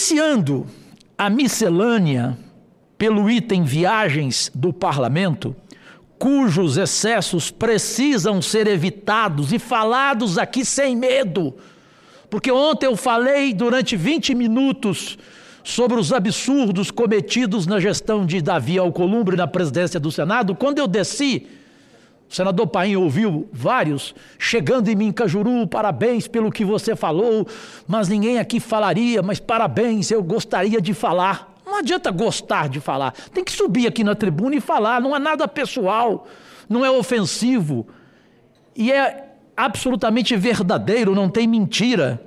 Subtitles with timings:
[0.00, 0.66] Iniciando
[1.18, 2.38] a miscelânea
[2.96, 5.54] pelo item viagens do parlamento,
[6.18, 11.54] cujos excessos precisam ser evitados e falados aqui sem medo.
[12.30, 15.18] Porque ontem eu falei durante 20 minutos
[15.62, 20.54] sobre os absurdos cometidos na gestão de Davi Alcolumbre na presidência do Senado.
[20.54, 21.46] Quando eu desci,
[22.30, 27.44] o senador Paim ouviu vários chegando em mim, Cajuru, parabéns pelo que você falou,
[27.88, 31.52] mas ninguém aqui falaria, mas parabéns, eu gostaria de falar.
[31.66, 35.18] Não adianta gostar de falar, tem que subir aqui na tribuna e falar, não é
[35.18, 36.28] nada pessoal,
[36.68, 37.88] não é ofensivo
[38.76, 42.24] e é absolutamente verdadeiro, não tem mentira.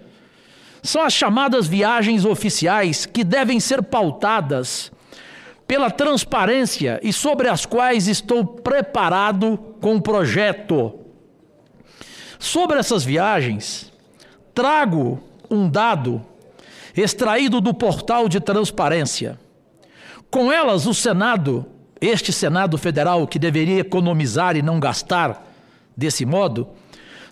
[0.82, 4.92] São as chamadas viagens oficiais que devem ser pautadas
[5.68, 11.00] pela transparência e sobre as quais estou preparado com um projeto.
[12.40, 13.92] Sobre essas viagens,
[14.54, 16.22] trago um dado
[16.96, 19.40] extraído do portal de transparência.
[20.30, 21.66] Com elas, o Senado,
[22.02, 25.48] este Senado Federal que deveria economizar e não gastar
[25.96, 26.68] desse modo,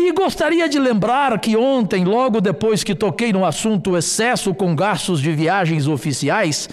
[0.02, 5.20] E gostaria de lembrar que ontem, logo depois que toquei no assunto excesso com gastos
[5.20, 6.70] de viagens oficiais,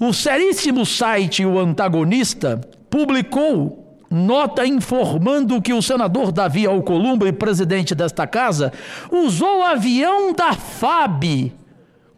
[0.00, 2.60] o seríssimo site O Antagonista
[2.90, 8.72] publicou nota informando que o senador Davi Alcolumbre, presidente desta casa,
[9.12, 11.52] usou avião da FAB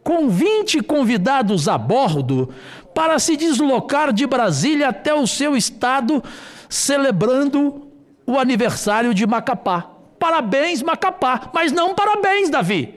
[0.02, 2.48] com 20 convidados a bordo
[2.94, 6.24] para se deslocar de Brasília até o seu estado,
[6.70, 7.86] celebrando
[8.26, 9.97] o aniversário de Macapá.
[10.18, 12.94] Parabéns, Macapá, mas não parabéns, Davi.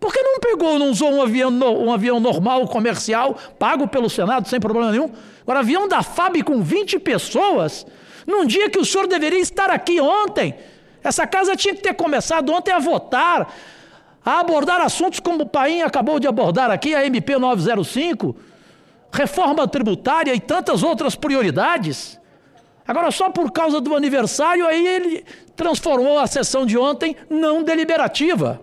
[0.00, 4.48] Por que não pegou, não usou um avião, um avião normal, comercial, pago pelo Senado,
[4.48, 5.10] sem problema nenhum?
[5.42, 7.86] Agora, avião da FAB com 20 pessoas,
[8.26, 10.54] num dia que o senhor deveria estar aqui ontem.
[11.02, 13.52] Essa casa tinha que ter começado ontem a votar
[14.28, 18.36] a abordar assuntos como o Paim acabou de abordar aqui, a MP 905,
[19.10, 22.17] reforma tributária e tantas outras prioridades.
[22.88, 28.62] Agora, só por causa do aniversário, aí ele transformou a sessão de ontem não deliberativa.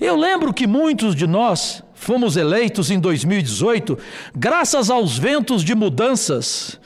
[0.00, 3.98] Eu lembro que muitos de nós fomos eleitos em 2018
[4.34, 6.80] graças aos ventos de mudanças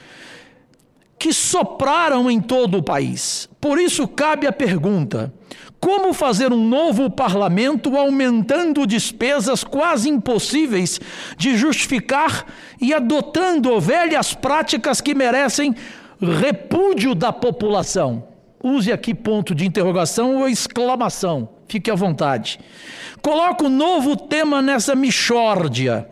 [1.16, 3.48] que sopraram em todo o país.
[3.60, 5.32] Por isso cabe a pergunta:
[5.80, 11.00] como fazer um novo parlamento aumentando despesas quase impossíveis
[11.36, 12.46] de justificar
[12.80, 15.74] e adotando velhas práticas que merecem
[16.20, 18.24] repúdio da população?
[18.62, 22.58] Use aqui ponto de interrogação ou exclamação, fique à vontade.
[23.22, 26.08] Coloco um novo tema nessa michórdia.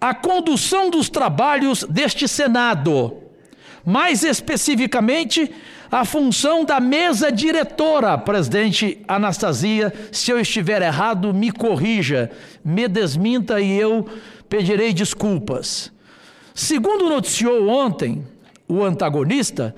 [0.00, 3.16] A condução dos trabalhos deste Senado.
[3.84, 5.50] Mais especificamente,
[5.90, 9.92] a função da mesa diretora, presidente Anastasia.
[10.10, 12.30] Se eu estiver errado, me corrija,
[12.64, 14.06] me desminta e eu
[14.48, 15.92] pedirei desculpas.
[16.54, 18.24] Segundo noticiou ontem
[18.72, 19.74] o antagonista,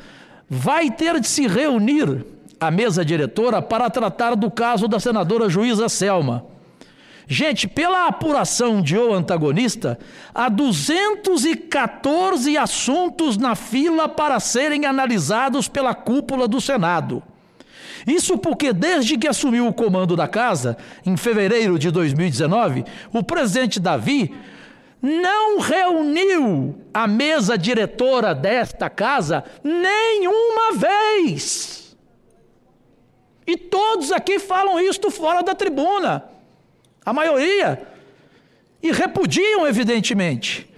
[0.49, 2.25] vai ter de se reunir
[2.61, 6.47] a mesa diretora para tratar do caso da senadora juíza Selma.
[7.27, 9.99] Gente, pela apuração de O Antagonista,
[10.35, 17.23] há 214 assuntos na fila para serem analisados pela cúpula do Senado.
[18.07, 20.77] Isso porque, desde que assumiu o comando da casa,
[21.07, 24.31] em fevereiro de 2019, o presidente Davi
[25.05, 31.97] não reuniu a mesa diretora desta casa nenhuma vez.
[33.47, 36.35] E todos aqui falam isto fora da tribuna
[37.05, 37.87] a maioria,
[38.83, 40.69] e repudiam, evidentemente.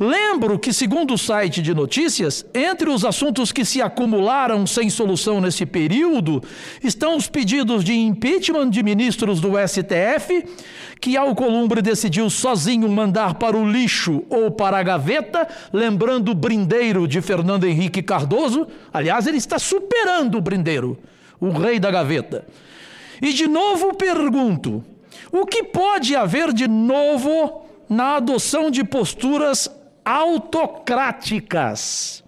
[0.00, 5.40] Lembro que, segundo o site de notícias, entre os assuntos que se acumularam sem solução
[5.40, 6.40] nesse período
[6.82, 10.44] estão os pedidos de impeachment de ministros do STF,
[11.00, 17.08] que Alcolumbre decidiu sozinho mandar para o lixo ou para a gaveta, lembrando o brindeiro
[17.08, 18.68] de Fernando Henrique Cardoso.
[18.92, 20.96] Aliás, ele está superando o brindeiro,
[21.40, 22.46] o rei da gaveta.
[23.20, 24.84] E de novo pergunto:
[25.32, 29.68] o que pode haver de novo na adoção de posturas
[30.08, 32.24] autocráticas.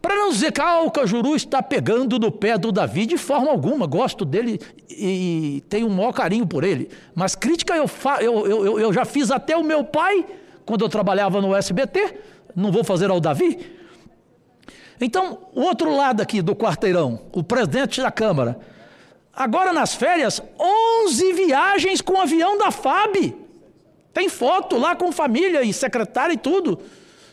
[0.00, 3.50] Para não dizer que ah, o Cajuru está pegando no pé do Davi de forma
[3.50, 6.90] alguma, gosto dele e tenho um maior carinho por ele.
[7.14, 7.88] Mas crítica eu,
[8.20, 10.26] eu, eu, eu já fiz até o meu pai,
[10.66, 12.18] quando eu trabalhava no SBT,
[12.54, 13.58] não vou fazer ao Davi.
[15.00, 18.58] Então, o outro lado aqui do quarteirão, o presidente da Câmara.
[19.34, 20.40] Agora nas férias,
[21.04, 23.43] 11 viagens com avião da FAB.
[24.14, 26.80] Tem foto lá com família e secretária e tudo.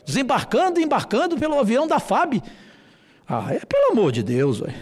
[0.03, 2.41] Desembarcando e embarcando pelo avião da FAB.
[3.29, 4.73] Ah, é pelo amor de Deus, velho.